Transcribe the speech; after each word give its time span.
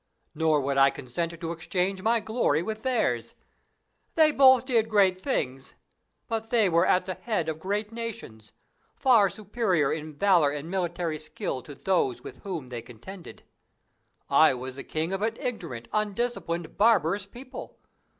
Nor 0.33 0.61
would 0.61 0.79
I 0.79 0.89
consent 0.89 1.39
to 1.39 1.51
exchange 1.51 2.01
my 2.01 2.19
glory 2.19 2.63
with 2.63 2.81
theirs. 2.81 3.35
They 4.15 4.31
both 4.31 4.65
did 4.65 4.89
great 4.89 5.21
things; 5.21 5.75
but 6.27 6.49
they 6.49 6.69
were 6.69 6.87
at 6.87 7.05
the 7.05 7.13
head 7.13 7.47
of 7.47 7.59
great 7.59 7.91
nations, 7.91 8.51
far 8.95 9.29
superior 9.29 9.93
in 9.93 10.15
valour 10.15 10.49
and 10.49 10.71
military 10.71 11.19
skill 11.19 11.61
to 11.61 11.75
those 11.75 12.23
with 12.23 12.37
whom 12.39 12.69
they 12.69 12.81
contended. 12.81 13.43
I 14.27 14.55
was 14.55 14.73
the 14.75 14.83
king 14.83 15.13
of 15.13 15.21
an 15.21 15.37
ignorant, 15.39 15.87
undisciplined, 15.93 16.77
barbarous 16.77 17.27
people. 17.27 17.77